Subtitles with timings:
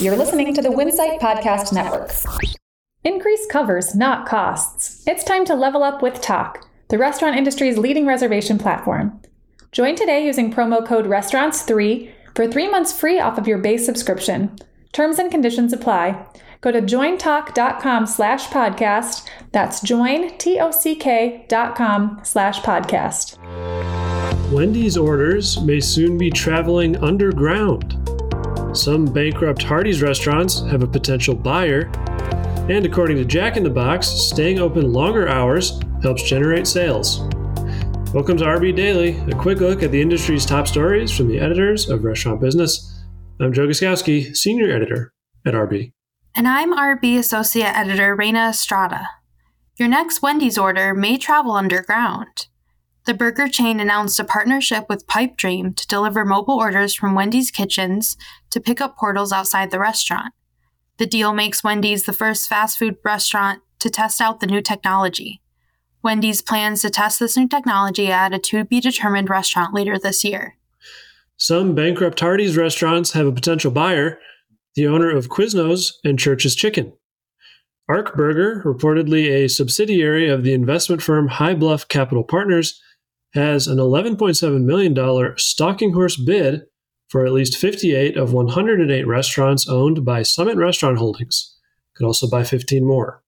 [0.00, 2.10] You're listening to the Winsight Podcast Network.
[3.04, 5.06] Increase covers, not costs.
[5.06, 9.20] It's time to level up with Tock, the restaurant industry's leading reservation platform.
[9.70, 14.56] Join today using promo code RESTAURANTS3 for three months free off of your base subscription.
[14.92, 16.26] Terms and conditions apply.
[16.60, 19.28] Go to jointock.com slash podcast.
[19.52, 23.38] That's join, T-O-C-K dot com slash podcast.
[24.52, 27.96] Wendy's orders may soon be traveling underground.
[28.74, 31.90] Some bankrupt Hardee's restaurants have a potential buyer.
[32.70, 37.20] And according to Jack in the Box, staying open longer hours helps generate sales.
[38.14, 41.90] Welcome to RB Daily, a quick look at the industry's top stories from the editors
[41.90, 42.98] of Restaurant Business.
[43.38, 45.12] I'm Joe Guszkowski, Senior Editor
[45.46, 45.92] at RB.
[46.34, 49.06] And I'm RB Associate Editor Reyna Estrada.
[49.76, 52.46] Your next Wendy's order may travel underground.
[53.04, 57.50] The burger chain announced a partnership with Pipe Dream to deliver mobile orders from Wendy's
[57.50, 58.16] kitchens
[58.50, 60.32] to pickup portals outside the restaurant.
[60.98, 65.40] The deal makes Wendy's the first fast food restaurant to test out the new technology.
[66.02, 70.22] Wendy's plans to test this new technology at a to be determined restaurant later this
[70.22, 70.56] year.
[71.36, 74.20] Some bankrupt Hardee's restaurants have a potential buyer,
[74.76, 76.92] the owner of Quiznos and Church's Chicken.
[77.88, 82.80] Ark Burger, reportedly a subsidiary of the investment firm High Bluff Capital Partners,
[83.34, 86.62] has an $11.7 million stalking horse bid
[87.08, 91.56] for at least 58 of 108 restaurants owned by Summit Restaurant Holdings.
[91.94, 93.22] Could also buy 15 more.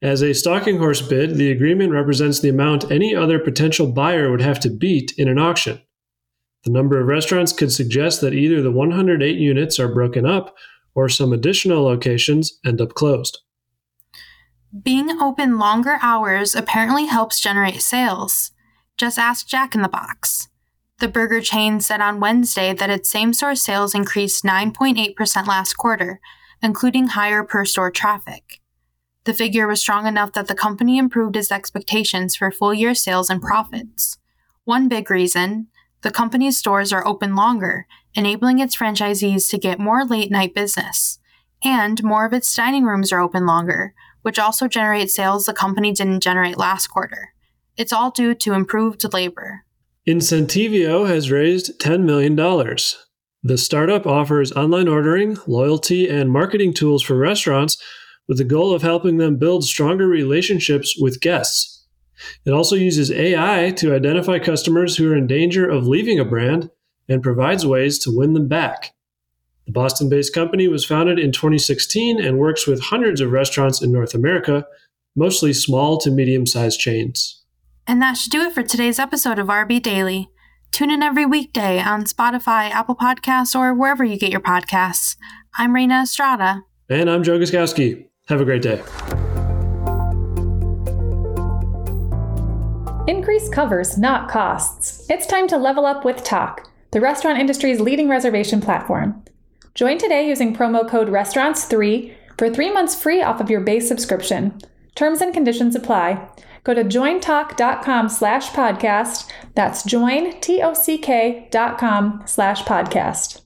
[0.00, 4.40] As a stalking horse bid, the agreement represents the amount any other potential buyer would
[4.40, 5.80] have to beat in an auction.
[6.64, 10.56] The number of restaurants could suggest that either the 108 units are broken up
[10.94, 13.38] or some additional locations end up closed.
[14.82, 18.52] Being open longer hours apparently helps generate sales.
[18.96, 20.48] Just ask Jack in the Box.
[20.98, 26.20] The burger chain said on Wednesday that its same store sales increased 9.8% last quarter,
[26.62, 28.60] including higher per store traffic.
[29.24, 33.30] The figure was strong enough that the company improved its expectations for full year sales
[33.30, 34.18] and profits.
[34.64, 35.68] One big reason
[36.02, 41.20] the company's stores are open longer, enabling its franchisees to get more late night business.
[41.64, 45.92] And more of its dining rooms are open longer, which also generates sales the company
[45.92, 47.31] didn't generate last quarter.
[47.76, 49.64] It's all due to improved labor.
[50.06, 52.36] Incentivio has raised $10 million.
[53.44, 57.76] The startup offers online ordering, loyalty, and marketing tools for restaurants
[58.28, 61.86] with the goal of helping them build stronger relationships with guests.
[62.44, 66.70] It also uses AI to identify customers who are in danger of leaving a brand
[67.08, 68.92] and provides ways to win them back.
[69.66, 73.92] The Boston based company was founded in 2016 and works with hundreds of restaurants in
[73.92, 74.66] North America,
[75.16, 77.41] mostly small to medium sized chains.
[77.86, 80.30] And that should do it for today's episode of RB Daily.
[80.70, 85.16] Tune in every weekday on Spotify, Apple Podcasts, or wherever you get your podcasts.
[85.58, 86.62] I'm Reyna Estrada.
[86.88, 88.06] And I'm Joe Guszkowski.
[88.28, 88.82] Have a great day.
[93.08, 95.04] Increase covers, not costs.
[95.10, 99.24] It's time to level up with Tock, the restaurant industry's leading reservation platform.
[99.74, 104.60] Join today using promo code RESTAURANTS3 for three months free off of your base subscription.
[104.94, 106.28] Terms and conditions apply.
[106.64, 109.28] Go to jointock.com slash podcast.
[109.54, 113.41] That's join, T-O-C-K dot com slash podcast.